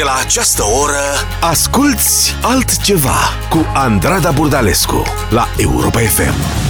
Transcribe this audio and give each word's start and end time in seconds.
De 0.00 0.06
la 0.06 0.16
această 0.24 0.62
oră, 0.64 1.02
asculți 1.40 2.36
altceva 2.42 3.18
cu 3.50 3.66
Andrada 3.74 4.30
Burdalescu 4.30 5.02
la 5.30 5.48
Europa 5.56 5.98
FM. 5.98 6.69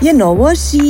E 0.00 0.12
nouă 0.12 0.50
și 0.52 0.80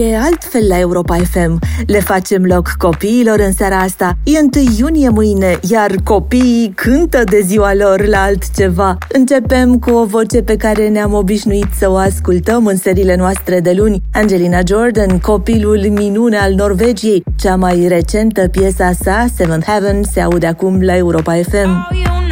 e 0.00 0.16
altfel 0.16 0.66
la 0.68 0.78
Europa 0.78 1.16
FM. 1.16 1.58
Le 1.86 2.00
facem 2.00 2.44
loc 2.44 2.68
copiilor 2.78 3.38
în 3.38 3.52
seara 3.52 3.76
asta. 3.76 4.12
E 4.24 4.38
1 4.38 4.48
iunie 4.78 5.08
mâine, 5.08 5.58
iar 5.70 5.90
copiii 6.04 6.72
cântă 6.74 7.24
de 7.24 7.40
ziua 7.40 7.74
lor 7.74 8.06
la 8.06 8.22
altceva. 8.22 8.98
Începem 9.12 9.78
cu 9.78 9.90
o 9.90 10.04
voce 10.04 10.42
pe 10.42 10.56
care 10.56 10.88
ne-am 10.88 11.12
obișnuit 11.12 11.66
să 11.78 11.90
o 11.90 11.96
ascultăm 11.96 12.66
în 12.66 12.76
seriile 12.76 13.16
noastre 13.16 13.60
de 13.60 13.72
luni. 13.76 14.02
Angelina 14.12 14.58
Jordan, 14.66 15.18
copilul 15.18 15.86
minune 15.90 16.36
al 16.36 16.52
Norvegiei. 16.54 17.24
Cea 17.36 17.56
mai 17.56 17.88
recentă 17.88 18.48
piesa 18.48 18.92
sa, 19.02 19.26
Seventh 19.36 19.66
Heaven, 19.66 20.02
se 20.12 20.20
aude 20.20 20.46
acum 20.46 20.82
la 20.82 20.96
Europa 20.96 21.32
FM. 21.32 21.68
Oh, 21.68 21.98
you 22.04 22.23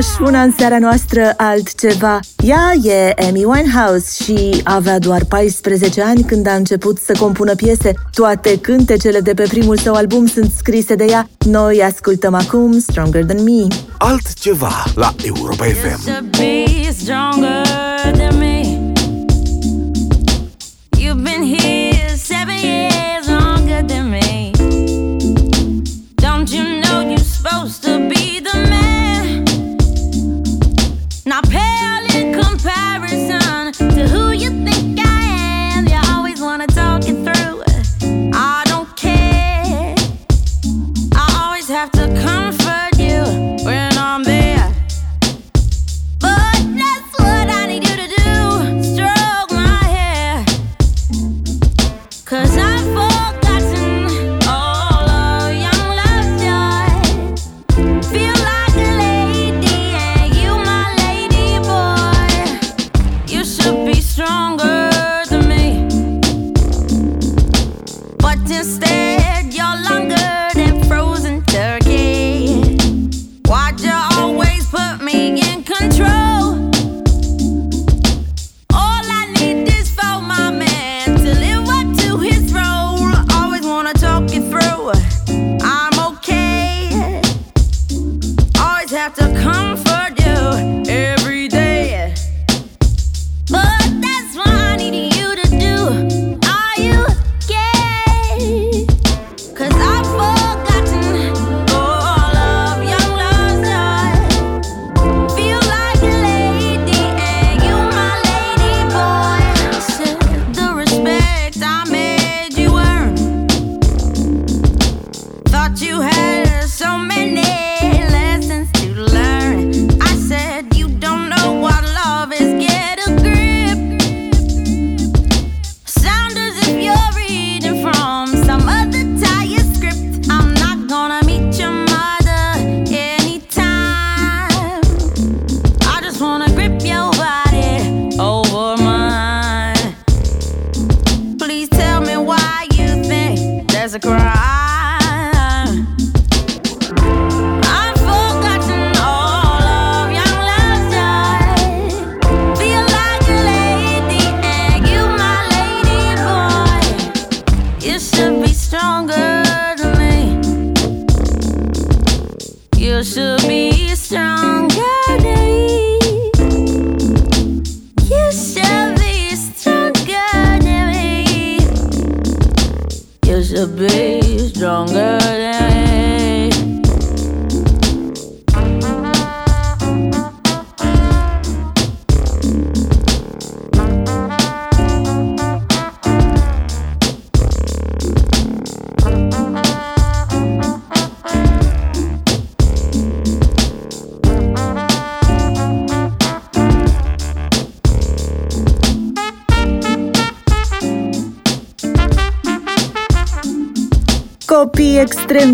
know. 0.00 0.18
una 0.18 0.26
și 0.26 0.32
una 0.32 0.42
în 0.42 0.52
seara 0.58 0.78
noastră 0.78 1.34
altceva. 1.36 2.20
Ea 2.44 2.72
e 2.82 3.14
Amy 3.28 3.44
Winehouse 3.44 4.24
și 4.24 4.60
avea 4.64 4.98
doar 4.98 5.24
14 5.24 6.02
ani 6.02 6.22
când 6.22 6.46
a 6.46 6.54
început 6.54 6.98
să 6.98 7.12
compună 7.18 7.54
piese. 7.54 7.92
Toate 8.12 8.58
cântecele 8.58 9.20
de 9.20 9.34
pe 9.34 9.42
primul 9.48 9.76
său 9.76 9.94
album 9.94 10.26
sunt 10.26 10.52
scrise 10.56 10.94
de 10.94 11.04
ea. 11.04 11.28
Noi 11.46 11.82
ascultăm 11.82 12.34
acum 12.34 12.78
Stronger 12.78 13.24
Than 13.24 13.42
Me. 13.42 13.66
Altceva 13.98 14.84
la 14.94 15.14
Europa 15.24 15.64
FM. 15.64 16.00
You've 16.10 17.87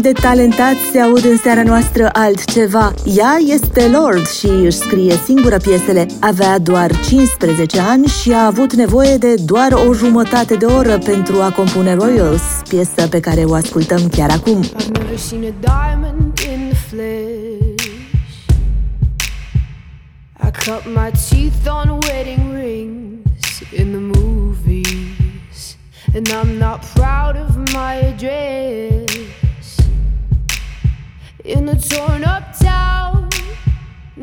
de 0.04 0.12
talentați 0.12 0.80
se 0.92 1.00
aud 1.00 1.24
în 1.24 1.36
seara 1.36 1.62
noastră 1.62 2.10
altceva. 2.12 2.92
Ea 3.04 3.36
este 3.46 3.88
Lord 3.88 4.28
și 4.28 4.46
își 4.46 4.76
scrie 4.76 5.14
singură 5.24 5.56
piesele. 5.56 6.06
Avea 6.20 6.58
doar 6.58 6.90
15 7.00 7.80
ani 7.80 8.06
și 8.06 8.32
a 8.32 8.46
avut 8.46 8.74
nevoie 8.74 9.16
de 9.16 9.34
doar 9.34 9.72
o 9.88 9.92
jumătate 9.92 10.54
de 10.54 10.64
oră 10.64 10.98
pentru 10.98 11.40
a 11.40 11.50
compune 11.50 11.94
Royals, 11.94 12.42
piesă 12.68 13.08
pe 13.10 13.20
care 13.20 13.44
o 13.44 13.54
ascultăm 13.54 14.08
chiar 14.08 14.30
acum. 14.30 14.62
Și 14.62 15.34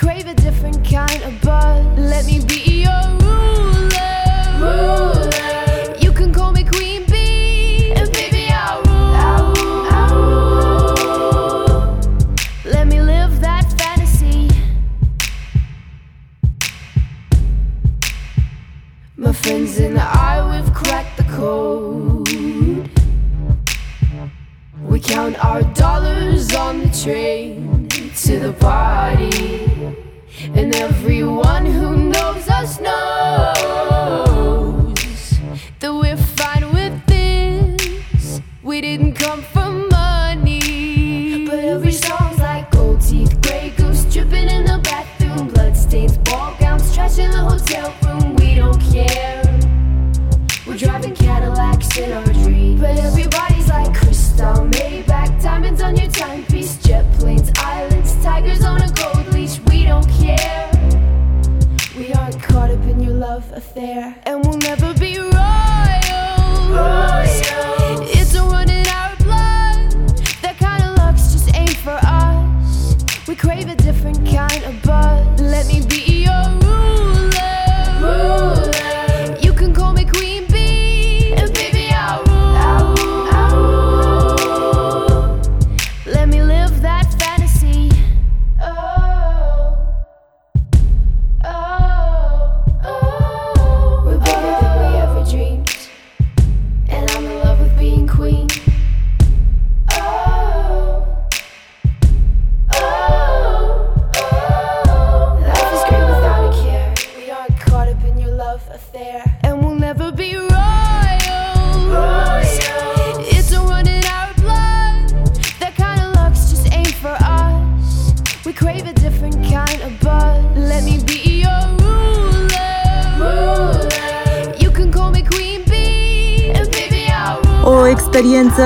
Crave 0.00 0.26
a 0.26 0.34
different 0.34 0.82
kind 0.82 1.22
of 1.24 1.38
buzz. 1.42 1.84
Let 1.98 2.24
me 2.24 2.42
be 2.42 2.84
your 2.86 3.04
ruler. 3.20 4.22
ruler. 4.58 5.96
You 6.00 6.10
can 6.12 6.32
call 6.32 6.52
me 6.52 6.64
queen 6.64 7.04
bee, 7.04 7.92
and 7.92 8.10
baby 8.10 8.48
I'll 8.48 8.82
rule. 8.82 9.14
I'll 9.28 10.16
rule. 11.04 12.00
Let 12.64 12.86
me 12.86 13.02
live 13.02 13.42
that 13.42 13.66
fantasy. 13.78 14.48
My 19.18 19.32
friends 19.34 19.78
and 19.78 19.98
I, 19.98 20.34
we've 20.50 20.72
cracked 20.72 21.18
the 21.18 21.24
code. 21.24 22.26
We 24.80 24.98
count 24.98 25.44
our 25.44 25.62
dollars 25.74 26.54
on 26.54 26.80
the 26.80 26.88
train 26.88 27.69
to 28.30 28.38
the 28.38 28.52
party. 28.52 29.66
And 30.54 30.72
everyone 30.76 31.66
who 31.66 31.96
knows 31.96 32.48
us 32.48 32.80
knows 32.80 34.20
that 35.80 35.92
we're 35.92 36.16
fine 36.16 36.72
with 36.72 36.94
this. 37.06 38.40
We 38.62 38.80
didn't 38.80 39.14
come 39.14 39.42
for 39.42 39.68
money. 39.68 41.44
But 41.44 41.58
every 41.58 41.92
song's 41.92 42.38
like 42.38 42.70
gold 42.70 43.00
teeth, 43.00 43.40
Grey 43.42 43.72
Goose 43.76 44.04
dripping 44.04 44.48
in 44.48 44.64
the 44.64 44.78
bathroom, 44.84 45.48
bloodstains, 45.48 46.16
ball 46.18 46.54
gowns, 46.60 46.94
trash 46.94 47.18
in 47.18 47.32
the 47.32 47.38
hotel 47.38 47.92
love 63.30 63.52
affair, 63.52 64.16
and 64.24 64.44
we'll 64.44 64.58
never 64.58 64.92
be 64.94 65.09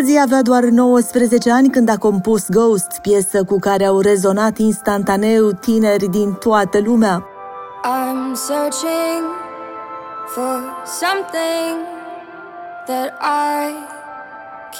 Halsey 0.00 0.18
avea 0.18 0.42
doar 0.42 0.64
19 0.64 1.50
ani 1.50 1.68
când 1.68 1.88
a 1.88 1.96
compus 1.96 2.48
Ghost, 2.48 2.98
piesă 3.02 3.44
cu 3.44 3.58
care 3.58 3.84
au 3.84 4.00
rezonat 4.00 4.58
instantaneu 4.58 5.50
tineri 5.50 6.10
din 6.10 6.32
toată 6.32 6.78
lumea. 6.78 7.24
I'm 7.84 8.34
searching 8.34 9.24
for 10.26 10.62
something 10.84 11.76
that 12.86 13.12
I 13.20 13.72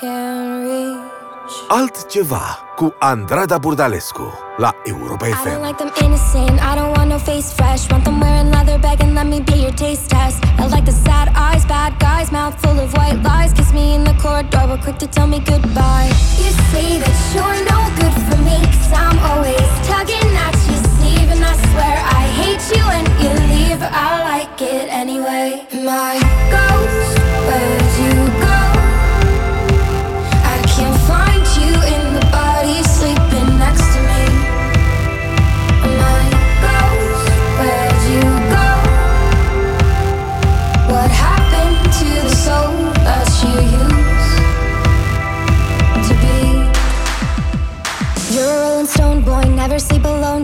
can 0.00 0.62
reach. 0.62 1.19
Altceva 1.68 2.58
cu 2.76 2.94
Andrada 2.98 3.58
Burdalescu 3.58 4.32
la 4.56 4.74
Europa 4.84 5.24
FM. 5.24 5.48
I 5.48 5.50
don't 5.50 5.66
like 5.66 5.78
them 5.78 5.92
innocent, 6.04 6.60
I 6.60 6.74
don't 6.78 6.96
want 6.96 7.08
no 7.08 7.18
face 7.18 7.52
fresh. 7.52 7.90
Want 7.90 8.04
them 8.04 8.20
wearing 8.20 8.50
leather 8.50 8.78
bag 8.78 9.00
and 9.00 9.14
let 9.14 9.26
me 9.26 9.40
be 9.40 9.56
your 9.64 9.74
taste 9.74 10.06
test. 10.08 10.38
I 10.58 10.66
like 10.74 10.84
the 10.84 10.96
sad 11.06 11.28
eyes, 11.34 11.64
bad 11.66 11.92
guys, 11.98 12.30
mouth 12.30 12.54
full 12.62 12.78
of 12.78 12.92
white 12.96 13.20
lies. 13.22 13.52
Kiss 13.52 13.72
me 13.72 13.94
in 13.96 14.04
the 14.04 14.14
corridor, 14.22 14.64
but 14.70 14.80
quick 14.84 14.98
to 14.98 15.06
tell 15.06 15.26
me 15.26 15.38
goodbye. 15.40 16.08
You 16.42 16.50
say 16.72 16.88
that 17.02 17.16
you're 17.34 17.60
no 17.72 17.80
good 18.00 18.16
for 18.26 18.38
me, 18.48 18.56
cause 18.74 18.92
I'm 19.04 19.18
always 19.30 19.68
tugging 19.90 20.30
at 20.46 20.54
your 20.68 20.82
sleeve. 20.94 21.28
And 21.34 21.42
I 21.52 21.54
swear 21.70 21.96
I 22.20 22.22
hate 22.40 22.64
you 22.76 22.84
and 22.96 23.06
you 23.22 23.32
leave, 23.52 23.80
I 23.82 24.10
like 24.30 24.60
it 24.62 24.86
anyway. 25.02 25.66
My 25.90 26.14
ghost. 26.52 27.18
Way. 27.48 27.79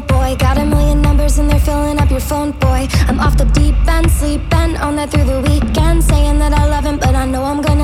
phone, 0.01 0.07
boy. 0.07 0.37
Got 0.37 0.59
a 0.59 0.65
million 0.65 1.01
numbers 1.03 1.39
and 1.39 1.51
they're 1.51 1.61
filling 1.61 1.99
up 1.99 2.11
your 2.11 2.21
phone, 2.21 2.53
boy. 2.53 2.87
I'm 3.09 3.21
off 3.21 3.37
the 3.37 3.45
deep 3.47 3.75
end, 3.89 4.11
sleeping 4.11 4.77
on 4.77 4.97
that 4.97 5.11
through 5.11 5.25
the 5.25 5.41
weekend. 5.41 6.05
Saying 6.05 6.39
that 6.39 6.53
I 6.53 6.67
love 6.67 6.85
him, 6.85 6.99
but 6.99 7.15
I 7.15 7.27
know 7.27 7.43
I'm 7.45 7.63
gonna. 7.63 7.76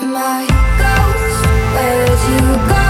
My 0.00 0.46
ghost, 0.78 1.46
where'd 1.74 2.20
you 2.30 2.68
go? 2.68 2.87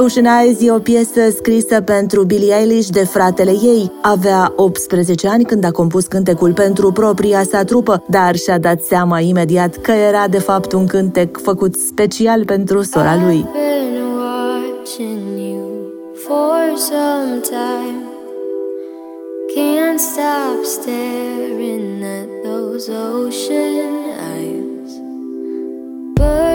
Ocean 0.00 0.40
Eyes 0.40 0.60
e 0.60 0.70
o 0.70 0.78
piesă 0.78 1.30
scrisă 1.36 1.80
pentru 1.80 2.24
Billie 2.24 2.54
Eilish 2.54 2.88
de 2.88 3.04
fratele 3.04 3.50
ei. 3.50 3.92
Avea 4.02 4.52
18 4.56 5.28
ani 5.28 5.44
când 5.44 5.64
a 5.64 5.70
compus 5.70 6.06
cântecul 6.06 6.52
pentru 6.52 6.92
propria 6.92 7.42
sa 7.42 7.64
trupă, 7.64 8.04
dar 8.08 8.36
și-a 8.36 8.58
dat 8.58 8.82
seama 8.82 9.20
imediat 9.20 9.76
că 9.76 9.90
era 9.90 10.28
de 10.28 10.38
fapt 10.38 10.72
un 10.72 10.86
cântec 10.86 11.40
făcut 11.42 11.74
special 11.74 12.44
pentru 12.44 12.82
sora 12.82 13.16
lui. 13.24 13.46
for 16.28 16.76
some 16.76 17.40
time. 17.40 18.00
Can't 19.54 19.98
stop 19.98 20.64
staring 20.64 22.04
at 22.04 22.28
those 22.44 22.90
ocean 22.90 23.92
eyes, 24.34 24.92
burning 26.16 26.47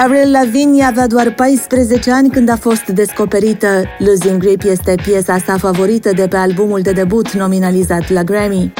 Avril 0.00 0.30
Lavigne 0.30 0.84
avea 0.84 1.06
doar 1.06 1.34
14 1.34 2.10
ani 2.10 2.30
când 2.30 2.48
a 2.48 2.56
fost 2.56 2.86
descoperită. 2.86 3.84
Losing 3.98 4.40
Grip 4.40 4.62
este 4.62 4.94
piesa 5.02 5.38
sa 5.38 5.56
favorită 5.56 6.12
de 6.12 6.28
pe 6.28 6.36
albumul 6.36 6.80
de 6.80 6.92
debut 6.92 7.32
nominalizat 7.32 8.10
la 8.10 8.22
Grammy. 8.22 8.72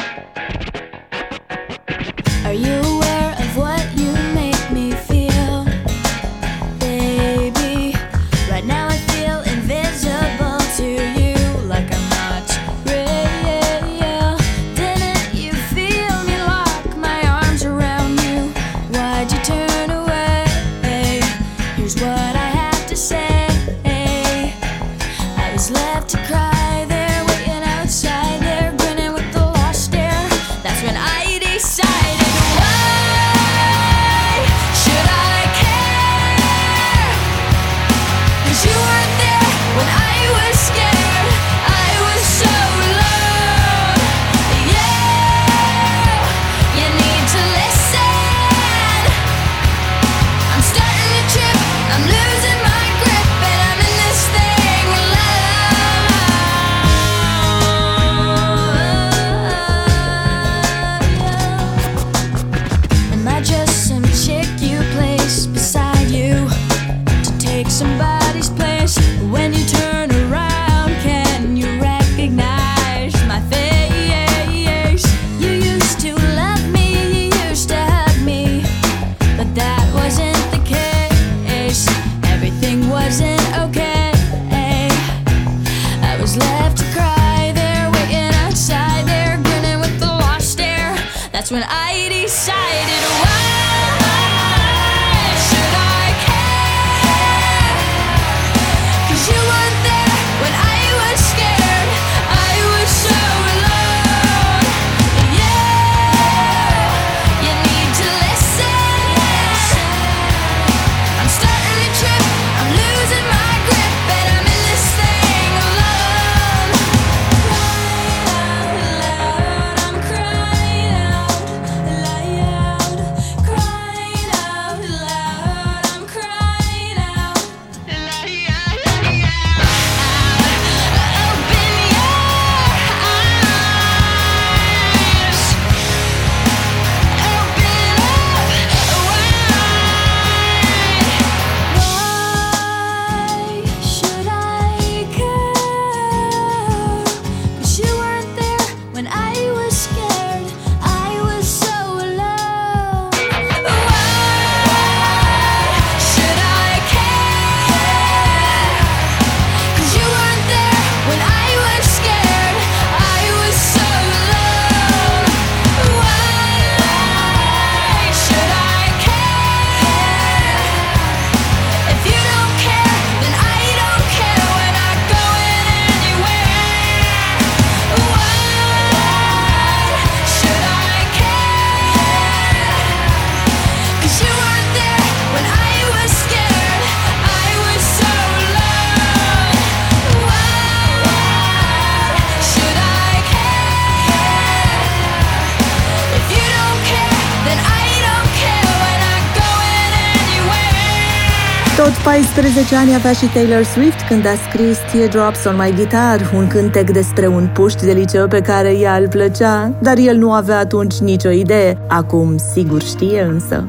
Tot 201.79 201.93
14 202.03 202.75
ani 202.75 202.95
avea 202.95 203.13
și 203.13 203.25
Taylor 203.25 203.63
Swift 203.63 204.07
când 204.07 204.25
a 204.25 204.35
scris 204.49 204.77
Teardrops 204.91 205.45
on 205.45 205.55
My 205.55 205.73
Guitar, 205.75 206.31
un 206.35 206.47
cântec 206.47 206.91
despre 206.91 207.27
un 207.27 207.49
puști 207.53 207.85
de 207.85 207.91
liceu 207.91 208.27
pe 208.27 208.41
care 208.41 208.77
ea 208.77 208.97
îl 208.97 209.07
plăcea, 209.07 209.73
dar 209.81 209.97
el 209.97 210.17
nu 210.17 210.31
avea 210.31 210.57
atunci 210.57 210.97
nicio 210.97 211.29
idee. 211.29 211.77
Acum 211.87 212.37
sigur 212.53 212.81
știe 212.81 213.21
însă. 213.21 213.67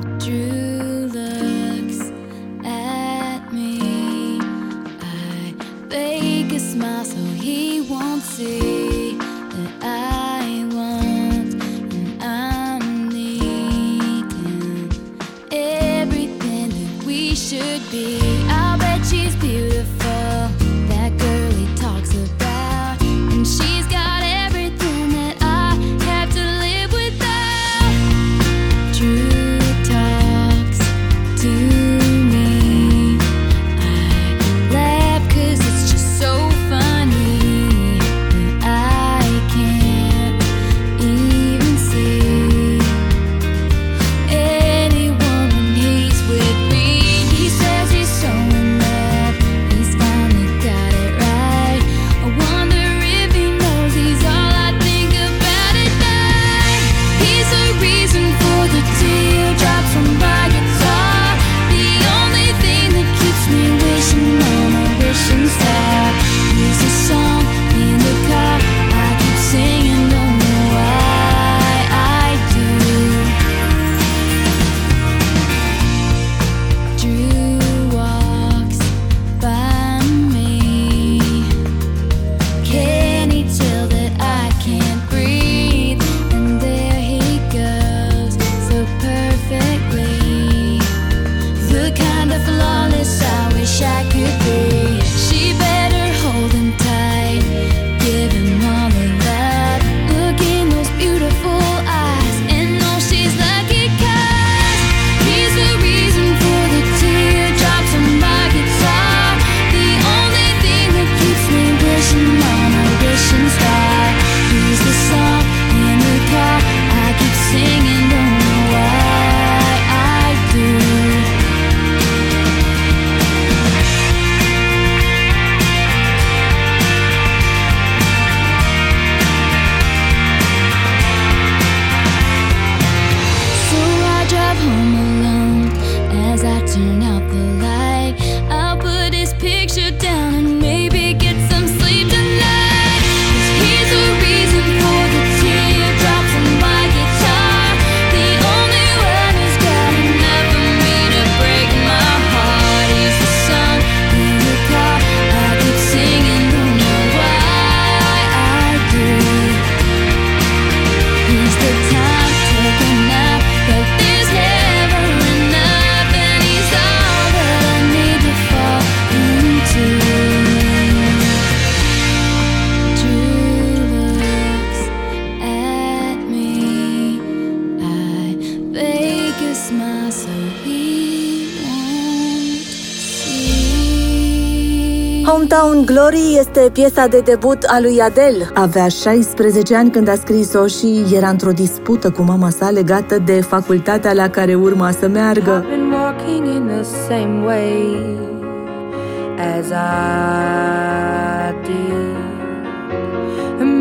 Este 186.40 186.70
piesa 186.72 187.06
de 187.06 187.20
debut 187.20 187.62
a 187.62 187.80
lui 187.80 188.00
Adele. 188.00 188.50
Avea 188.54 188.88
16 188.88 189.76
ani 189.76 189.90
când 189.90 190.08
a 190.08 190.14
scris-o 190.14 190.66
și 190.66 191.04
era 191.14 191.28
într-o 191.28 191.50
dispută 191.50 192.10
cu 192.10 192.22
mama 192.22 192.50
sa 192.50 192.70
legată 192.70 193.18
de 193.18 193.40
facultatea 193.40 194.12
la 194.12 194.28
care 194.28 194.54
urma 194.54 194.90
să 194.90 195.08
meargă. 195.08 195.64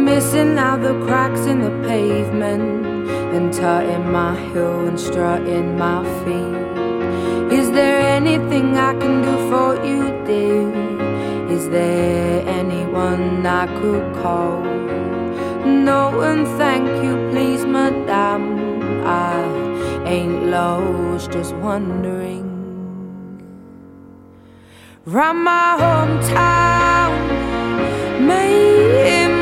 Missing 0.03 0.57
out 0.57 0.81
the 0.81 1.05
cracks 1.05 1.45
in 1.45 1.59
the 1.59 1.73
pavement 1.87 2.85
and 3.35 3.53
tutting 3.53 4.05
my 4.11 4.35
heel 4.51 4.87
and 4.87 4.99
strutting 4.99 5.77
my 5.77 6.03
feet. 6.23 6.68
Anyone 13.39 13.45
I 13.45 13.67
could 13.80 14.15
call? 14.21 14.62
No, 15.65 16.21
and 16.21 16.47
thank 16.58 16.88
you, 17.04 17.15
please, 17.32 17.65
madame. 17.65 18.60
I 19.06 19.43
ain't 20.06 20.47
lost, 20.47 21.32
just 21.32 21.54
wondering. 21.56 22.45
Round 25.06 25.43
my 25.43 25.78
hometown, 25.80 27.12
memories 28.19 29.38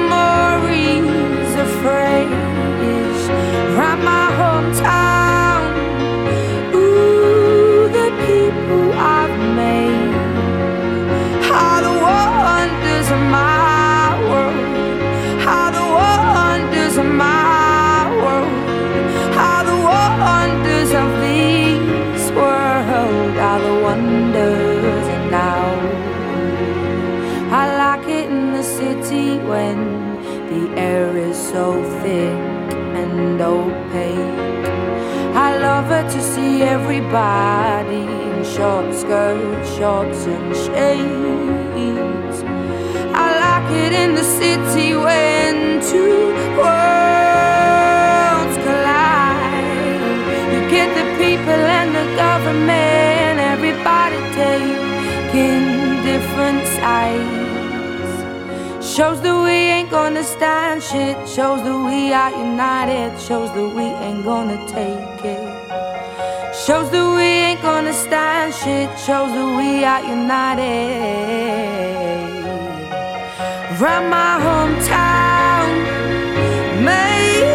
of 1.55 1.69
phrase. 1.81 3.29
Round 3.77 4.03
my 4.03 4.26
opaque. 33.87 34.67
I 35.35 35.57
love 35.59 35.85
her 35.85 36.03
to 36.03 36.21
see 36.21 36.61
everybody 36.63 38.01
in 38.01 38.43
short 38.43 38.93
skirts, 38.93 39.75
shorts, 39.77 40.25
and 40.25 40.55
shades. 40.55 42.43
I 43.13 43.27
like 43.45 43.71
it 43.85 43.93
in 43.93 44.15
the 44.15 44.23
city 44.23 44.95
when 44.95 45.79
two 45.81 46.33
worlds 46.57 48.57
collide. 48.65 50.53
You 50.53 50.59
get 50.69 50.89
the 50.99 51.05
people 51.23 51.61
and 51.79 51.89
the 51.95 52.05
government, 52.15 52.86
Shows 58.97 59.21
that 59.21 59.43
we 59.43 59.51
ain't 59.51 59.91
gonna 59.91 60.23
stand 60.23 60.81
shit. 60.81 61.15
Shows 61.29 61.61
that 61.61 61.79
we 61.85 62.11
are 62.11 62.31
united. 62.31 63.21
Shows 63.21 63.51
that 63.53 63.69
we 63.75 63.83
ain't 63.83 64.25
gonna 64.25 64.57
take 64.65 65.23
it. 65.23 65.45
Shows 66.65 66.89
that 66.89 67.07
we 67.15 67.29
ain't 67.45 67.61
gonna 67.61 67.93
stand 67.93 68.55
shit. 68.55 68.89
Shows 68.97 69.31
that 69.37 69.49
we 69.55 69.85
are 69.85 70.01
united. 70.01 70.63
From 73.77 74.09
my 74.09 74.39
hometown, 74.47 75.67
memories. 76.83 77.47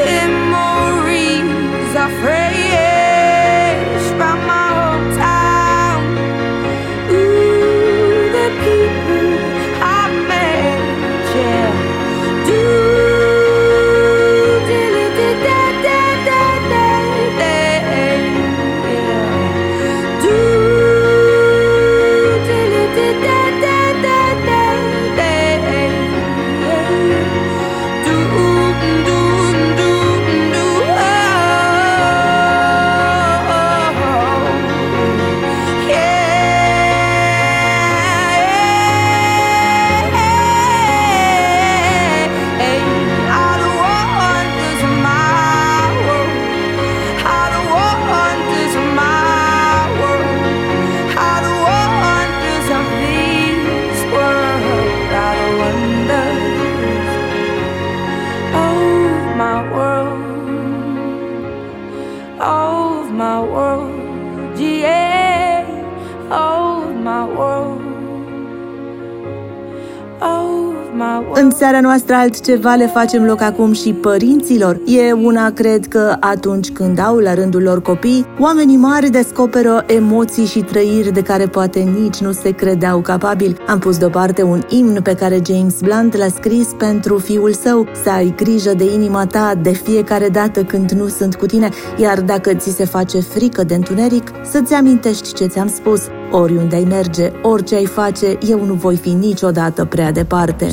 My 71.63 71.69
world. 71.69 71.69
În 71.69 71.69
seara 71.69 71.87
noastră 71.87 72.15
altceva 72.15 72.75
le 72.75 72.87
facem 72.87 73.25
loc 73.25 73.41
acum 73.41 73.73
și 73.73 73.93
părinților. 73.93 74.81
E 74.87 75.13
una, 75.13 75.51
cred 75.51 75.87
că 75.87 76.17
atunci 76.21 76.71
când 76.71 76.99
au 76.99 77.17
la 77.17 77.35
rândul 77.35 77.63
lor 77.63 77.83
copii, 77.83 78.27
oamenii 78.39 78.77
mari 78.77 79.11
descoperă 79.11 79.85
emoții 79.87 80.47
și 80.47 80.61
trăiri 80.61 81.13
de 81.13 81.23
care 81.23 81.47
poate 81.47 81.79
nici 81.79 82.19
nu 82.19 82.33
se 82.33 82.51
credeau 82.51 83.01
capabili. 83.01 83.57
Am 83.67 83.79
pus 83.79 83.99
deoparte 83.99 84.43
un 84.43 84.63
imn 84.69 85.03
pe 85.03 85.15
care 85.15 85.41
James 85.47 85.81
Blunt 85.81 86.17
l-a 86.17 86.29
scris 86.29 86.69
pentru 86.79 87.19
fiul 87.19 87.53
său, 87.53 87.87
să 88.03 88.11
ai 88.11 88.35
grijă 88.37 88.75
de 88.75 88.93
inima 88.93 89.27
ta 89.27 89.55
de 89.63 89.71
fiecare 89.71 90.29
dată 90.29 90.63
când 90.63 90.91
nu 90.91 91.09
sunt 91.09 91.35
cu 91.35 91.47
tine, 91.47 91.69
iar 91.97 92.21
dacă 92.21 92.55
ți 92.55 92.71
se 92.71 92.85
face 92.85 93.21
frică 93.21 93.65
de 93.65 93.75
întuneric, 93.75 94.31
să-ți 94.51 94.75
amintești 94.75 95.35
ce 95.35 95.47
ți-am 95.47 95.69
spus. 95.69 96.03
Oriunde 96.35 96.77
ai 96.77 96.85
merge, 96.85 97.33
orice 97.43 97.75
ai 97.75 97.87
face, 97.87 98.39
eu 98.49 98.65
nu 98.65 98.75
voi 98.75 98.97
fi 98.97 99.11
niciodată 99.11 99.85
prea 99.85 100.11
departe. 100.11 100.67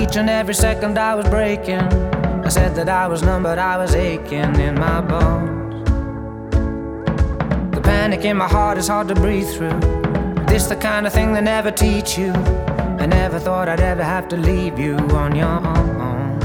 Each 0.00 0.16
and 0.16 0.28
every 0.28 0.54
second 0.54 0.96
I 0.96 1.14
was 1.16 1.28
breaking. 1.28 1.82
I 2.44 2.48
said 2.48 2.74
that 2.74 2.88
I 2.88 3.08
was 3.10 3.20
numb, 3.20 3.42
but 3.42 3.58
I 3.58 3.76
was 3.78 3.94
aching 3.94 4.54
in 4.58 4.74
my 4.74 5.00
bones. 5.06 5.88
The 7.70 7.80
panic 7.80 8.22
in 8.24 8.36
my 8.36 8.46
heart 8.46 8.78
is 8.78 8.88
hard 8.88 9.08
to 9.08 9.14
breathe 9.14 9.48
through. 9.56 9.78
This 10.46 10.66
the 10.66 10.76
kind 10.76 11.06
of 11.06 11.12
thing 11.12 11.34
they 11.34 11.42
never 11.42 11.72
teach 11.72 12.16
you. 12.16 12.32
I 13.02 13.06
never 13.06 13.38
thought 13.40 13.68
I'd 13.68 13.80
ever 13.80 14.04
have 14.04 14.26
to 14.28 14.36
leave 14.36 14.78
you 14.78 14.96
on 15.22 15.34
your 15.34 15.58
own. 15.66 16.38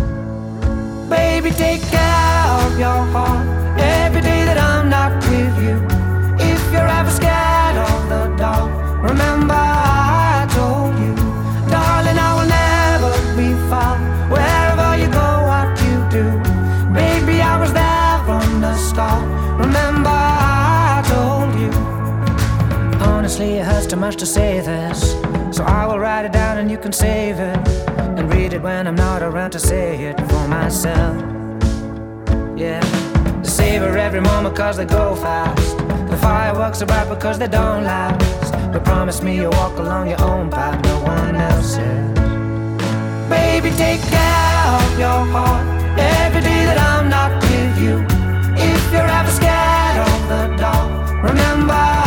Baby, 1.09 1.51
take 1.51 1.81
care 1.91 2.45
of 2.65 2.79
your 2.79 3.05
heart 3.13 3.45
every 3.77 4.21
day 4.21 4.45
that 4.45 4.57
I'm 4.57 4.89
not 4.89 5.11
with 5.29 5.57
you. 5.65 5.77
If 7.03 7.11
scared 7.11 7.77
of 7.77 8.09
the 8.09 8.35
dark, 8.37 8.71
remember 9.03 9.53
I 9.55 10.47
told 10.55 10.93
you, 11.03 11.13
darling, 11.69 12.17
I 12.17 12.29
will 12.37 12.49
never 12.61 13.11
be 13.35 13.49
far. 13.69 13.97
Wherever 14.31 14.87
you 15.01 15.09
go, 15.11 15.29
what 15.49 15.69
you 15.83 15.95
do, 16.09 16.25
baby, 16.93 17.41
I 17.41 17.59
was 17.59 17.73
there 17.73 18.17
from 18.25 18.61
the 18.61 18.75
start. 18.77 19.23
Remember 19.59 20.09
I 20.09 21.03
told 21.13 21.53
you. 21.59 21.71
Honestly, 23.05 23.57
it 23.57 23.65
hurts 23.65 23.87
too 23.87 23.97
much 23.97 24.15
to 24.17 24.25
say 24.25 24.61
this. 24.61 25.11
So 25.55 25.63
I 25.63 25.85
will 25.85 25.99
write 25.99 26.25
it 26.25 26.31
down 26.31 26.57
and 26.57 26.71
you 26.71 26.77
can 26.77 26.93
save 26.93 27.39
it. 27.39 27.57
And 28.17 28.31
read 28.33 28.53
it 28.53 28.61
when 28.61 28.87
I'm 28.87 28.95
not 28.95 29.21
around 29.21 29.51
to 29.51 29.59
say 29.59 30.05
it 30.05 30.17
for 30.29 30.47
myself. 30.47 31.15
Yeah. 32.57 32.81
Savor 33.43 33.97
every 33.97 34.21
moment 34.21 34.55
cause 34.55 34.77
they 34.77 34.85
go 34.85 35.15
fast. 35.15 35.92
The 36.13 36.19
fireworks 36.19 36.79
are 36.83 36.85
bright 36.85 37.09
because 37.09 37.39
they 37.39 37.47
don't 37.47 37.85
last. 37.85 38.51
But 38.71 38.85
promise 38.85 39.23
me 39.23 39.35
you'll 39.37 39.49
walk 39.49 39.79
along 39.79 40.09
your 40.09 40.21
own 40.21 40.51
path, 40.51 40.79
no 40.85 41.01
one 41.01 41.35
else's. 41.35 41.79
Baby, 43.27 43.71
take 43.75 43.99
care 43.99 44.63
of 44.77 44.99
your 44.99 45.25
heart 45.33 45.65
every 45.97 46.41
day 46.41 46.65
that 46.69 46.77
I'm 46.77 47.09
not 47.09 47.31
with 47.41 47.81
you. 47.81 47.95
If 48.55 48.93
you're 48.93 49.09
ever 49.19 49.31
scared 49.31 49.97
of 50.07 50.19
the 50.29 50.55
dark, 50.61 51.23
remember 51.23 52.02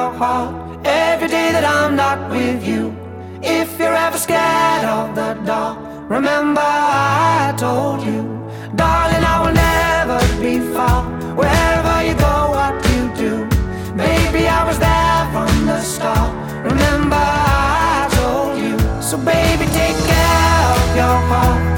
your 0.00 0.12
heart 0.22 0.52
every 0.84 1.28
day 1.28 1.48
that 1.56 1.64
I'm 1.76 1.92
not 1.94 2.18
with 2.30 2.60
you. 2.72 2.82
If 3.42 3.68
you're 3.78 3.98
ever 4.06 4.18
scared 4.26 4.84
of 4.98 5.06
the 5.18 5.30
dark, 5.50 5.76
remember 6.16 6.62
I 6.64 7.54
told 7.64 7.98
you, 8.08 8.20
darling, 8.80 9.24
I 9.32 9.36
will 9.42 9.56
never 9.68 10.18
be 10.44 10.54
far. 10.74 11.00
Wherever 11.40 11.94
you 12.08 12.14
go, 12.26 12.36
what 12.56 12.74
you 12.92 13.02
do, 13.24 13.32
baby, 14.04 14.42
I 14.58 14.60
was 14.68 14.78
there 14.86 15.22
from 15.34 15.52
the 15.70 15.80
start. 15.94 16.30
Remember 16.70 17.24
I 17.96 18.08
told 18.18 18.54
you, 18.64 18.76
so 19.08 19.16
baby, 19.32 19.66
take 19.80 19.98
care 20.12 20.62
of 20.76 20.88
your 21.00 21.18
heart 21.30 21.69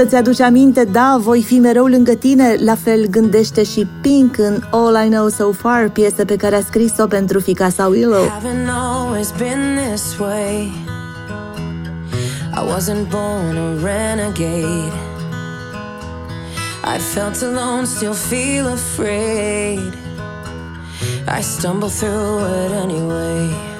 Să-ți 0.00 0.14
aduci 0.14 0.40
aminte, 0.40 0.84
da, 0.84 1.16
voi 1.20 1.42
fi 1.42 1.58
mereu 1.58 1.86
lângă 1.86 2.12
tine, 2.14 2.56
la 2.58 2.74
fel 2.74 3.06
gândește 3.06 3.62
și 3.62 3.86
Pink 4.00 4.38
în 4.38 4.62
All 4.70 5.06
I 5.06 5.08
Know 5.08 5.28
So 5.28 5.52
Far, 5.52 5.88
piesă 5.88 6.24
pe 6.24 6.36
care 6.36 6.56
a 6.56 6.60
scris-o 6.60 7.06
pentru 7.06 7.40
fica 7.40 7.68
sa 7.68 7.86
Willow. 7.86 8.24
Haven't 8.24 8.68
always 8.68 9.32
been 9.38 9.78
this 9.92 10.18
way. 10.18 10.72
I 12.54 12.62
wasn't 12.74 13.08
born 13.10 13.56
a 13.56 13.82
renegade. 13.82 14.92
I 16.94 16.98
felt 16.98 17.42
alone, 17.42 17.84
still 17.84 18.14
feel 18.14 18.66
afraid. 18.66 19.92
I 21.38 21.42
stumble 21.42 21.88
through 21.88 22.40
it 22.64 22.72
anyway. 22.82 23.79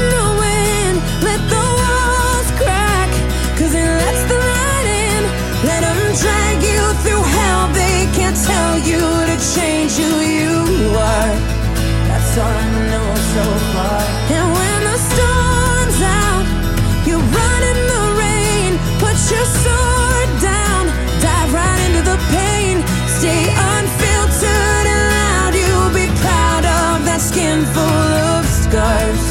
of 27.01 27.05
that 27.05 27.21
skin 27.21 27.65
full 27.73 28.11
of 28.31 28.45
scars. 28.45 29.23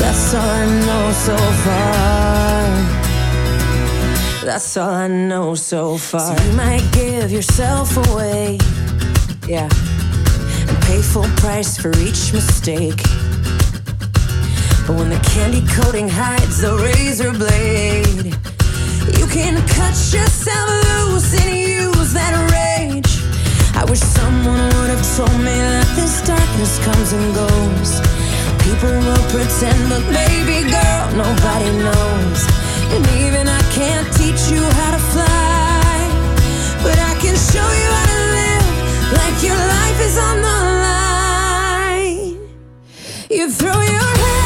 That's 0.00 0.34
all 0.34 0.40
I 0.40 0.66
know 0.86 1.12
so 1.12 1.36
far. 1.64 1.96
So 5.56 5.96
far. 5.98 6.36
You 6.40 6.52
might 6.52 6.86
give 6.92 7.32
yourself 7.32 7.96
away, 8.08 8.58
yeah, 9.48 9.68
pay 10.86 11.02
full 11.02 11.28
price 11.42 11.76
for 11.76 11.90
each 11.98 12.32
mistake. 12.32 13.02
But 14.86 14.94
when 14.98 15.10
the 15.10 15.20
candy 15.34 15.62
coating 15.74 16.08
hides 16.08 16.58
the 16.62 16.78
razor 16.78 17.32
blade, 17.32 18.30
you 19.18 19.26
can 19.26 19.58
cut 19.74 19.96
yourself 20.14 20.68
loose 20.86 21.34
and 21.42 21.50
use 21.58 22.12
that 22.14 22.34
rage. 22.54 23.12
I 23.74 23.82
wish 23.90 23.98
someone 23.98 24.62
would 24.78 24.90
have 24.94 25.06
told 25.18 25.38
me 25.42 25.56
that 25.74 25.90
this 25.98 26.22
darkness 26.22 26.78
comes 26.86 27.10
and 27.18 27.28
goes. 27.34 27.90
People 28.62 28.94
will 29.06 29.26
pretend, 29.34 29.90
but 29.90 30.06
baby 30.14 30.70
girl, 30.70 31.04
nobody 31.18 31.70
knows. 31.82 32.40
And 32.94 33.02
even 33.26 33.50
I 33.50 33.62
can't 33.74 34.06
teach 34.14 34.42
you 34.54 34.62
how 34.78 34.90
to 34.94 35.02
fly, 35.10 35.98
but 36.86 36.96
I 37.10 37.12
can 37.18 37.34
show 37.34 37.68
you 37.82 37.88
how 37.98 38.06
to 38.14 38.22
live 38.38 38.66
like 39.18 39.36
your 39.42 39.58
life 39.58 40.00
is 40.06 40.18
on. 40.18 40.35
You 43.28 43.50
throw 43.50 43.72
your 43.72 44.16
head 44.16 44.45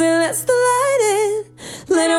it 0.00 0.18
lets 0.18 0.44
the 0.44 0.52
light 0.52 1.44
in. 1.88 1.94
Let 1.96 2.10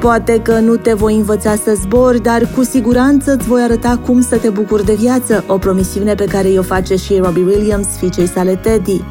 Poate 0.00 0.40
că 0.40 0.58
nu 0.58 0.76
te 0.76 0.92
voi 0.92 1.16
învăța 1.16 1.54
să 1.54 1.76
zbori, 1.80 2.20
dar 2.22 2.48
cu 2.54 2.62
siguranță 2.62 3.32
îți 3.32 3.46
voi 3.46 3.62
arăta 3.62 4.00
cum 4.04 4.20
să 4.20 4.36
te 4.36 4.48
bucuri 4.48 4.84
de 4.84 4.94
viață, 4.94 5.44
o 5.46 5.58
promisiune 5.58 6.14
pe 6.14 6.24
care 6.24 6.48
o 6.48 6.62
face 6.62 6.96
și 6.96 7.16
Robbie 7.16 7.44
Williams, 7.44 7.86
fiicei 7.86 8.26
sale 8.26 8.54
Teddy. 8.56 9.04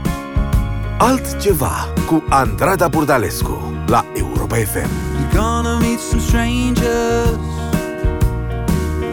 Altceva 0.97 1.93
cu 2.07 2.23
Andrada 2.29 2.87
Burdalescu 2.87 3.73
la 3.87 4.05
Europa 4.13 4.55
FM. 4.55 4.89
You're 4.89 5.35
gonna 5.35 5.79
meet 5.79 5.99
some 5.99 6.21
strangers. 6.21 7.39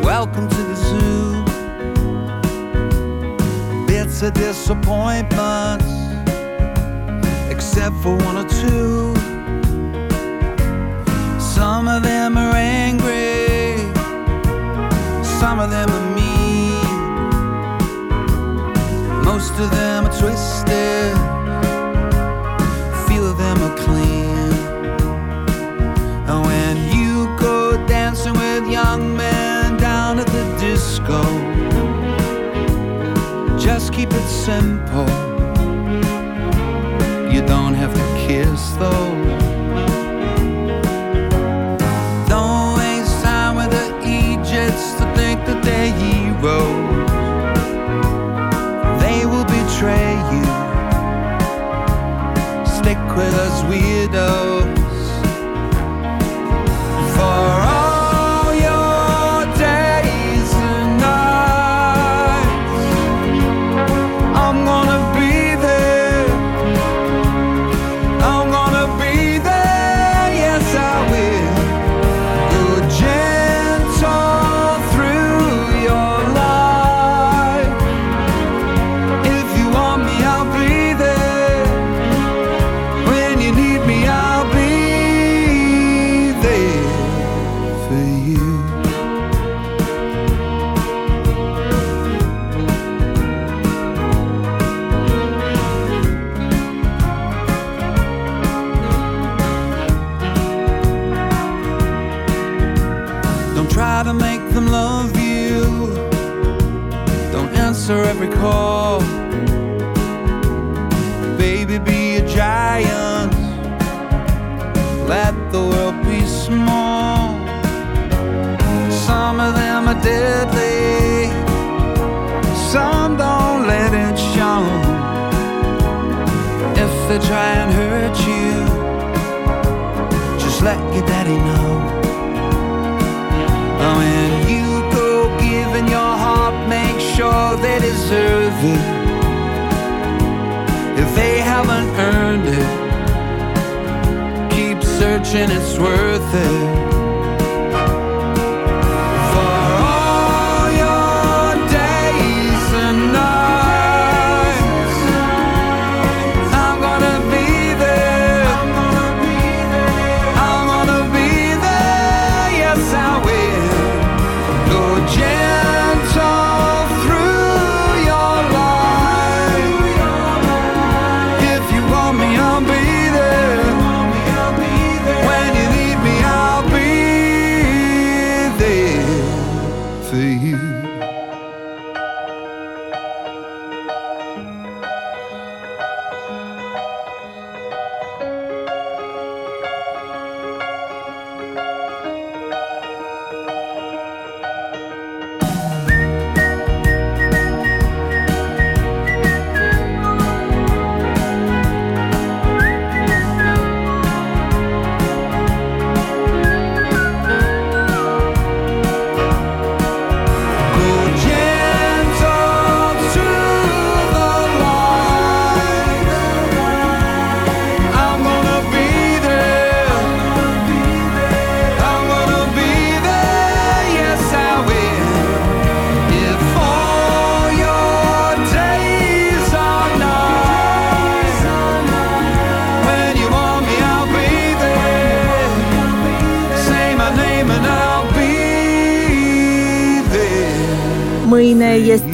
Welcome 0.03 0.47
to 0.47 0.57
the 0.71 0.75
zoo. 0.89 1.43
Bits 3.87 4.21
of 4.23 4.31
disappointments, 4.33 5.93
except 7.51 7.95
for 8.03 8.13
one 8.13 8.37
or 8.37 8.45
two. 8.45 9.18
Some 11.89 11.97
of 11.97 12.03
them 12.03 12.37
are 12.37 12.55
angry, 12.55 13.79
some 15.41 15.59
of 15.59 15.71
them 15.71 15.89
are 15.89 16.15
mean. 16.15 16.85
Most 19.25 19.53
of 19.53 19.71
them 19.71 20.05
are 20.05 20.13
twisted, 20.21 21.17
few 23.09 23.25
of 23.25 23.39
them 23.39 23.63
are 23.63 23.75
clean. 23.79 24.53
And 26.29 26.45
when 26.45 26.77
you 26.95 27.35
go 27.39 27.83
dancing 27.87 28.35
with 28.35 28.69
young 28.69 29.17
men 29.17 29.79
down 29.79 30.19
at 30.19 30.27
the 30.27 30.45
disco, 30.61 31.23
just 33.59 33.95
keep 33.95 34.13
it 34.13 34.29
simple. 34.29 35.09
us 38.59 38.77
though. 38.77 39.18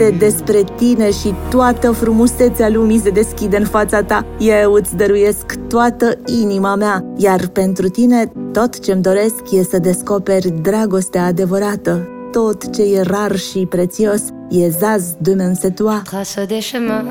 Este 0.05 0.16
despre 0.16 0.64
tine 0.76 1.11
și 1.11 1.34
toată 1.50 1.90
frumusețea 1.92 2.68
lumii 2.68 2.98
se 2.98 3.11
deschide 3.11 3.57
în 3.57 3.64
fața 3.64 4.02
ta. 4.02 4.26
Eu 4.38 4.72
îți 4.72 4.96
dăruiesc 4.96 5.55
toată 5.68 6.18
inima 6.40 6.74
mea, 6.74 7.05
iar 7.16 7.46
pentru 7.46 7.88
tine 7.88 8.32
tot 8.52 8.80
ce-mi 8.80 9.02
doresc 9.02 9.50
e 9.50 9.62
să 9.62 9.78
descoperi 9.78 10.48
dragostea 10.62 11.24
adevărată. 11.24 12.09
Tot 12.32 12.74
ce 12.74 12.82
e 12.82 13.00
rar 13.02 13.36
și 13.36 13.66
prețios 13.66 14.22
e 14.50 14.68
zaz 14.68 15.14
demain 15.18 15.52
c'est 15.55 15.74
toi. 15.74 16.02
trace 16.05 16.44
des 16.46 16.70
chemins 16.70 17.05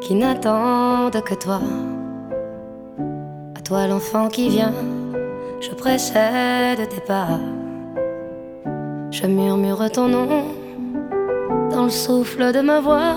qui 0.00 0.14
n'attendent 0.14 1.22
que 1.22 1.34
toi. 1.34 1.60
À 3.54 3.60
toi 3.68 3.86
l'enfant 3.86 4.28
qui 4.30 4.48
vient, 4.48 4.74
je 5.60 5.70
précède 5.82 6.86
tes 6.88 7.04
pas. 7.06 7.40
Je 9.10 9.26
murmure 9.26 9.88
ton 9.90 10.08
nom 10.10 10.55
dans 11.76 11.84
le 11.84 11.90
souffle 11.90 12.52
de 12.52 12.62
ma 12.62 12.80
voix. 12.80 13.16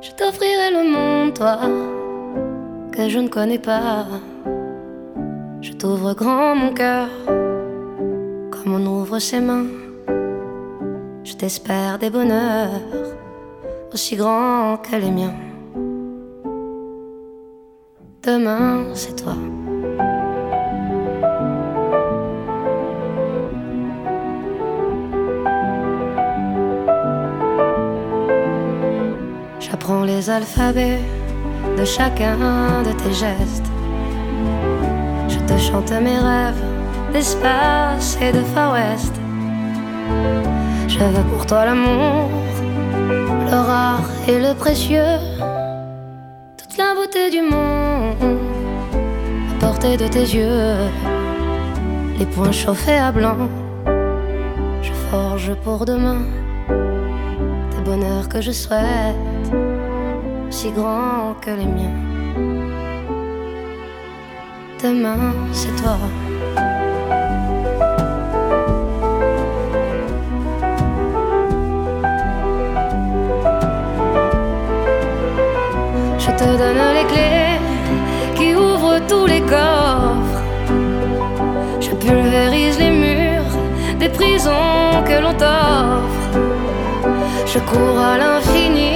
Je 0.00 0.10
t'offrirai 0.12 0.70
le 0.78 0.82
monde, 0.94 1.34
toi, 1.34 1.58
que 2.90 3.10
je 3.10 3.18
ne 3.18 3.28
connais 3.28 3.58
pas. 3.58 4.06
Je 5.60 5.72
t'ouvre 5.74 6.14
grand 6.14 6.54
mon 6.54 6.72
cœur, 6.72 7.08
comme 8.50 8.72
on 8.78 8.86
ouvre 8.86 9.18
ses 9.18 9.40
mains. 9.40 9.66
Je 11.22 11.34
t'espère 11.34 11.98
des 11.98 12.08
bonheurs 12.08 12.80
aussi 13.92 14.16
grands 14.16 14.78
que 14.78 14.96
les 14.96 15.10
miens. 15.10 15.36
Demain, 18.22 18.84
c'est 18.94 19.16
toi. 19.22 19.36
J'apprends 29.68 30.04
les 30.04 30.30
alphabets 30.30 31.00
de 31.76 31.84
chacun 31.84 32.36
de 32.84 32.92
tes 32.92 33.12
gestes. 33.12 33.68
Je 35.28 35.38
te 35.40 35.58
chante 35.58 35.90
mes 35.90 36.18
rêves 36.18 36.62
d'espace 37.12 38.16
et 38.20 38.30
de 38.30 38.42
Far 38.54 38.74
West. 38.74 39.12
Je 40.86 40.98
veux 40.98 41.24
pour 41.32 41.46
toi 41.46 41.64
l'amour, 41.64 42.30
le 43.50 43.56
rare 43.56 44.08
et 44.28 44.38
le 44.38 44.54
précieux, 44.54 45.18
toute 46.56 46.76
la 46.78 46.94
beauté 46.94 47.30
du 47.30 47.42
monde 47.42 48.38
à 49.50 49.60
portée 49.60 49.96
de 49.96 50.06
tes 50.06 50.28
yeux. 50.38 50.76
Les 52.20 52.26
poings 52.26 52.52
chauffés 52.52 52.98
à 52.98 53.10
blanc, 53.10 53.48
je 54.80 54.92
forge 55.10 55.54
pour 55.64 55.84
demain 55.84 56.22
des 56.68 57.82
bonheurs 57.84 58.28
que 58.28 58.40
je 58.40 58.52
souhaite, 58.52 59.16
si 60.50 60.70
grands 60.70 61.34
que 61.40 61.50
les 61.50 61.66
miens. 61.66 61.98
Demain, 64.82 65.32
c'est 65.52 65.74
toi. 65.82 65.98
Je 76.18 76.30
te 76.40 76.44
donne 76.60 76.82
les 76.98 77.06
clés 77.12 77.58
qui 78.36 78.54
ouvrent 78.54 79.00
tous 79.08 79.26
les 79.26 79.40
coffres. 79.40 80.42
Je 81.80 81.90
pulvérise 81.90 82.78
les 82.78 82.90
murs 82.90 83.56
des 83.98 84.08
prisons 84.08 85.02
que 85.08 85.20
l'on 85.22 85.34
t'offre. 85.34 86.28
Je 87.46 87.58
cours 87.60 87.98
à 87.98 88.18
l'infini 88.18 88.95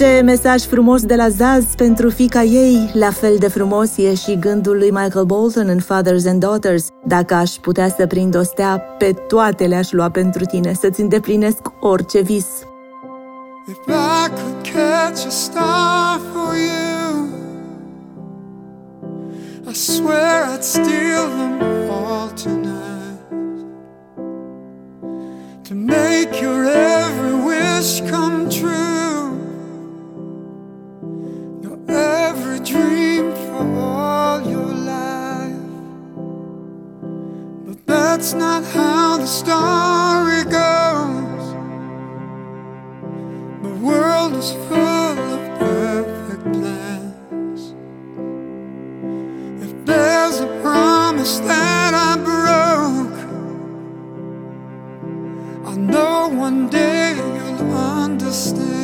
Ce 0.00 0.20
mesaj 0.24 0.62
frumos 0.62 1.02
de 1.02 1.14
la 1.14 1.28
Zaz 1.28 1.64
pentru 1.76 2.10
fica 2.10 2.42
ei, 2.42 2.90
la 2.94 3.10
fel 3.10 3.36
de 3.38 3.48
frumos 3.48 3.96
e 3.96 4.14
și 4.14 4.38
gândul 4.38 4.76
lui 4.76 4.90
Michael 4.90 5.24
Bolton 5.24 5.68
în 5.68 5.80
Fathers 5.80 6.26
and 6.26 6.40
Daughters. 6.40 6.86
Dacă 7.06 7.34
aș 7.34 7.50
putea 7.50 7.88
să 7.88 8.06
prind 8.06 8.36
o 8.36 8.42
stea, 8.42 8.78
pe 8.98 9.12
toate 9.28 9.66
le-aș 9.66 9.90
lua 9.90 10.10
pentru 10.10 10.44
tine, 10.44 10.72
să-ți 10.72 11.00
îndeplinesc 11.00 11.58
orice 11.80 12.20
vis. 12.20 12.46
If 13.68 13.76
I 13.86 14.28
could 14.28 14.72
catch 14.74 15.26
a 15.26 15.30
star 15.30 16.20
for 16.32 16.54
you, 16.54 17.28
I 19.70 19.74
swear 19.74 20.56
I'd 20.56 20.62
steal 20.62 21.28
them 21.38 21.60
all 21.90 22.30
tonight 22.42 23.20
to 25.68 25.74
make 25.74 26.40
your 26.42 26.64
every 26.64 27.34
wish 27.44 28.10
come 28.10 28.39
that's 38.20 38.34
not 38.34 38.62
how 38.74 39.16
the 39.16 39.24
story 39.24 40.44
goes. 40.44 41.54
The 43.62 43.74
world 43.82 44.34
is 44.34 44.52
full 44.68 45.18
of 45.36 45.58
perfect 45.58 46.44
plans. 46.52 47.74
If 49.64 49.86
there's 49.86 50.40
a 50.40 50.48
promise 50.60 51.38
that 51.38 51.94
I 51.94 52.16
broke, 52.28 53.20
I 55.66 55.76
know 55.76 56.28
one 56.28 56.68
day 56.68 57.14
you'll 57.16 57.72
understand. 57.74 58.79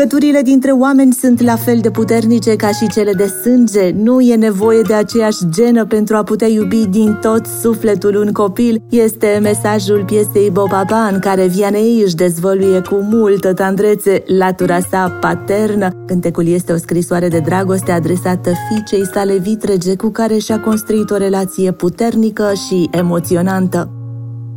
Legăturile 0.00 0.42
dintre 0.42 0.70
oameni 0.70 1.12
sunt 1.12 1.40
la 1.40 1.56
fel 1.56 1.78
de 1.80 1.90
puternice 1.90 2.56
ca 2.56 2.68
și 2.68 2.88
cele 2.88 3.12
de 3.12 3.26
sânge. 3.26 3.90
Nu 3.90 4.20
e 4.20 4.34
nevoie 4.34 4.82
de 4.82 4.94
aceeași 4.94 5.48
genă 5.48 5.84
pentru 5.84 6.16
a 6.16 6.22
putea 6.22 6.48
iubi 6.48 6.86
din 6.86 7.18
tot 7.20 7.46
sufletul 7.46 8.16
un 8.16 8.32
copil. 8.32 8.82
Este 8.90 9.38
mesajul 9.42 10.04
piesei 10.04 10.50
Bobaba 10.50 11.06
în 11.06 11.18
care 11.18 11.46
Vianei 11.46 12.02
își 12.04 12.14
dezvăluie 12.14 12.80
cu 12.80 12.94
multă 12.94 13.52
tandrețe 13.52 14.22
latura 14.38 14.80
sa 14.80 15.18
paternă. 15.20 15.90
Cântecul 16.06 16.46
este 16.46 16.72
o 16.72 16.76
scrisoare 16.76 17.28
de 17.28 17.38
dragoste 17.38 17.92
adresată 17.92 18.50
fiicei 18.68 19.06
sale 19.06 19.38
vitrege 19.38 19.96
cu 19.96 20.08
care 20.08 20.38
și-a 20.38 20.60
construit 20.60 21.10
o 21.10 21.16
relație 21.16 21.72
puternică 21.72 22.52
și 22.68 22.88
emoționantă. 22.90 23.90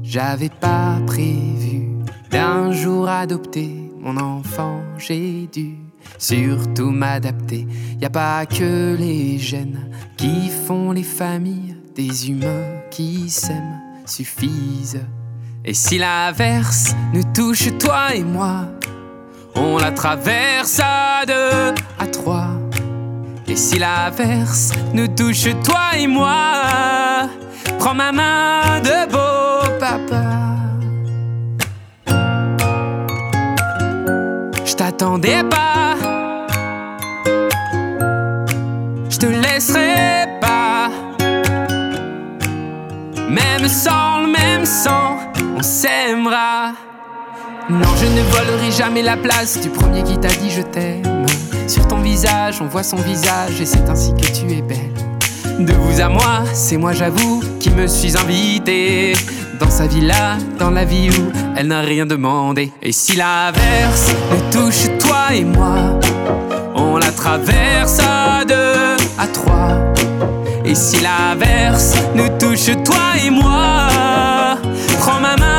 J'avais 0.05 0.51
pas 0.59 1.01
prévu 1.05 1.73
d'un 2.29 2.73
jour 2.81 3.07
adopter 3.21 3.82
mon 4.03 4.17
enfant. 4.17 4.81
J'ai 4.97 5.47
dû 5.51 5.77
surtout 6.17 6.91
m'adapter. 6.91 7.65
Y 8.01 8.05
a 8.05 8.09
pas 8.09 8.45
que 8.45 8.95
les 8.97 9.37
gènes 9.39 9.89
qui 10.17 10.49
font 10.49 10.91
les 10.91 11.03
familles, 11.03 11.75
des 11.95 12.29
humains 12.29 12.81
qui 12.91 13.29
s'aiment 13.29 13.79
suffisent. 14.05 15.01
Et 15.65 15.73
si 15.73 15.97
l'averse 15.97 16.93
nous 17.13 17.23
touche, 17.33 17.69
toi 17.79 18.13
et 18.13 18.23
moi, 18.23 18.67
on 19.55 19.77
la 19.77 19.91
traverse 19.91 20.79
à 20.83 21.25
deux, 21.25 21.73
à 21.97 22.07
trois. 22.07 22.49
Et 23.47 23.55
si 23.55 23.79
l'averse 23.79 24.71
nous 24.93 25.07
touche, 25.07 25.47
toi 25.63 25.95
et 25.97 26.07
moi, 26.07 27.29
prends 27.79 27.95
ma 27.95 28.11
main 28.11 28.81
de 28.81 29.11
beau 29.11 29.79
papa. 29.79 30.62
Je 34.93 34.97
t'attendais 34.97 35.43
pas, 35.49 35.95
je 39.09 39.17
te 39.17 39.25
laisserai 39.25 40.27
pas. 40.39 40.89
Même 43.27 43.67
sans 43.67 44.21
le 44.21 44.27
même 44.27 44.65
sang, 44.65 45.17
on 45.57 45.63
s'aimera. 45.63 46.73
Non, 47.71 47.87
je 47.99 48.05
ne 48.05 48.21
volerai 48.21 48.71
jamais 48.71 49.01
la 49.01 49.17
place 49.17 49.59
du 49.59 49.69
premier 49.69 50.03
qui 50.03 50.19
t'a 50.19 50.27
dit 50.27 50.51
je 50.51 50.61
t'aime. 50.61 51.25
Sur 51.67 51.87
ton 51.87 51.97
visage, 51.97 52.61
on 52.61 52.67
voit 52.67 52.83
son 52.83 52.97
visage 52.97 53.59
et 53.59 53.65
c'est 53.65 53.89
ainsi 53.89 54.13
que 54.13 54.27
tu 54.27 54.51
es 54.51 54.61
belle. 54.61 54.93
De 55.65 55.71
vous 55.71 56.01
à 56.01 56.09
moi, 56.09 56.43
c'est 56.53 56.75
moi 56.75 56.91
j'avoue 56.91 57.41
qui 57.59 57.69
me 57.69 57.87
suis 57.87 58.17
invité 58.17 59.13
dans 59.61 59.69
sa 59.69 59.87
villa, 59.87 60.37
dans 60.59 60.71
la 60.71 60.83
vie 60.83 61.09
où 61.09 61.31
elle 61.55 61.67
n'a 61.67 61.79
rien 61.79 62.05
demandé. 62.05 62.73
Et 62.81 62.91
si 62.91 63.15
l'averse 63.15 64.11
nous 64.31 64.51
touche 64.51 64.87
toi 64.99 65.33
et 65.33 65.45
moi, 65.45 65.99
on 66.75 66.97
la 66.97 67.11
traverse 67.11 67.99
à 67.99 68.43
deux, 68.43 68.97
à 69.17 69.27
trois. 69.27 69.93
Et 70.65 70.75
si 70.75 70.97
l'averse 70.99 71.95
nous 72.13 72.29
touche 72.37 72.71
toi 72.83 73.13
et 73.25 73.29
moi, 73.29 73.87
prends 74.99 75.21
ma 75.21 75.37
main 75.37 75.52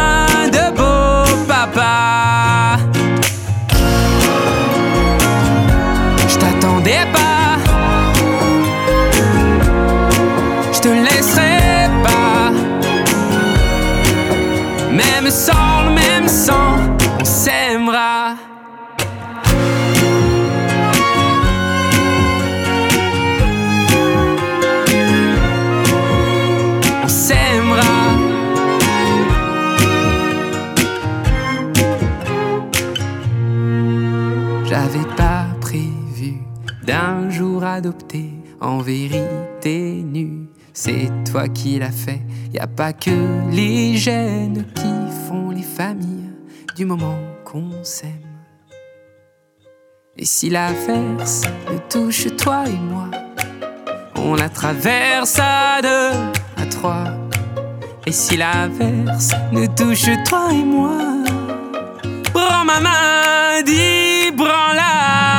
en 38.61 38.79
vérité 38.79 40.03
nu. 40.03 40.49
C'est 40.73 41.11
toi 41.31 41.49
qui 41.49 41.79
l'as 41.79 41.91
fait. 41.91 42.21
Y 42.53 42.59
a 42.59 42.67
pas 42.67 42.93
que 42.93 43.11
les 43.51 43.97
gènes 43.97 44.65
qui 44.75 45.29
font 45.29 45.51
les 45.51 45.63
familles 45.63 46.33
du 46.77 46.85
moment 46.85 47.19
qu'on 47.45 47.71
s'aime. 47.83 48.11
Et 50.17 50.25
si 50.25 50.51
l'averse 50.51 51.43
nous 51.71 51.81
touche 51.91 52.27
toi 52.37 52.65
et 52.67 52.79
moi, 52.79 53.11
on 54.17 54.35
la 54.35 54.49
traverse 54.49 55.39
à 55.41 55.83
deux, 55.83 56.63
à 56.63 56.67
trois. 56.67 57.05
Et 58.07 58.13
si 58.13 58.37
l'averse 58.37 59.33
nous 59.53 59.67
touche 59.67 60.09
toi 60.25 60.49
et 60.53 60.65
moi, 60.65 60.99
prends 62.33 62.65
ma 62.65 62.81
main, 62.81 63.63
dis 63.65 64.31
branla. 64.37 65.34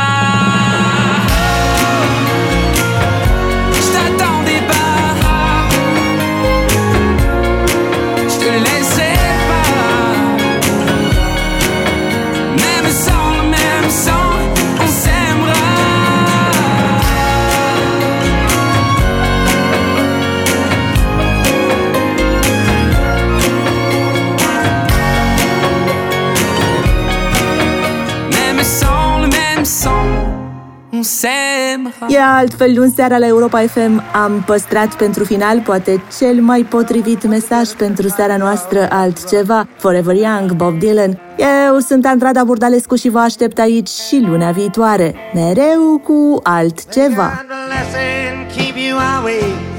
E 32.07 32.19
altfel, 32.21 32.73
luni 32.75 32.93
seara 32.95 33.17
la 33.17 33.27
Europa 33.27 33.59
FM 33.59 34.03
am 34.13 34.43
păstrat 34.45 34.95
pentru 34.95 35.23
final 35.23 35.59
poate 35.59 36.03
cel 36.17 36.41
mai 36.41 36.61
potrivit 36.61 37.27
mesaj 37.27 37.69
pentru 37.69 38.07
seara 38.07 38.37
noastră 38.37 38.87
altceva, 38.91 39.67
Forever 39.77 40.15
Young, 40.15 40.51
Bob 40.51 40.79
Dylan. 40.79 41.19
Eu 41.67 41.79
sunt 41.79 42.05
Andrada 42.05 42.43
Burdalescu 42.43 42.95
și 42.95 43.09
vă 43.09 43.19
aștept 43.19 43.59
aici 43.59 43.89
și 43.89 44.25
lunea 44.27 44.51
viitoare, 44.51 45.15
mereu 45.33 46.01
cu 46.03 46.39
altceva. 46.43 47.31
God 47.37 47.47
bless 47.67 47.95
and 47.95 48.51
keep 48.55 48.75
you 48.87 48.97
always. 49.15 49.73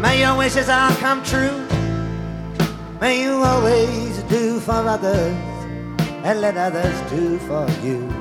May 0.00 0.20
your 0.20 0.36
wishes 0.38 0.68
all 0.68 0.94
come 1.04 1.20
true. 1.30 1.52
May 3.00 3.22
you 3.24 3.42
always 3.42 4.12
do 4.28 4.60
for 4.66 4.82
others 4.94 5.36
and 6.24 6.40
let 6.40 6.56
others 6.56 6.98
do 7.10 7.38
for 7.46 7.66
you. 7.84 8.19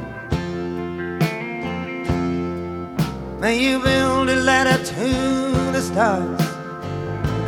May 3.39 3.57
you 3.57 3.79
build 3.79 4.29
a 4.29 4.35
ladder 4.35 4.83
to 4.83 5.71
the 5.71 5.81
stars, 5.81 6.41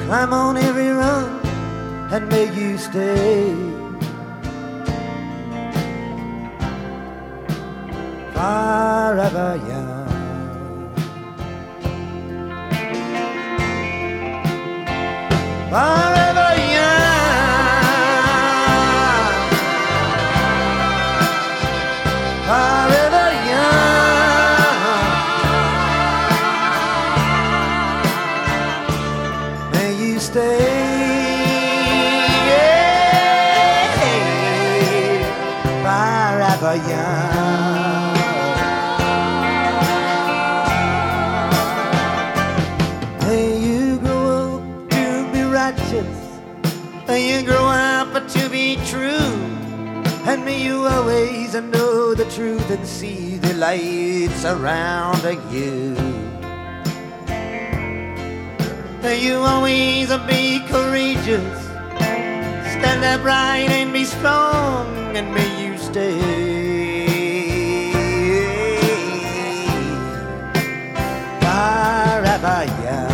climb 0.06 0.32
on 0.32 0.56
every 0.56 0.88
rung, 0.88 1.42
and 2.14 2.30
may 2.30 2.48
you 2.56 2.78
stay. 2.78 3.54
Forever 8.34 9.60
young. 9.68 9.92
And 52.72 52.88
see 52.88 53.36
the 53.38 53.54
light 53.56 54.30
surrounding 54.38 55.42
you. 55.52 55.96
You 59.04 59.36
always 59.40 60.08
be 60.26 60.62
courageous. 60.68 61.66
Stand 62.74 63.04
upright 63.04 63.70
and 63.70 63.92
be 63.92 64.06
strong. 64.06 65.18
And 65.18 65.34
may 65.34 65.52
you 65.64 65.78
stay. 65.78 66.22
Forever 71.42 72.66
young. 72.84 73.11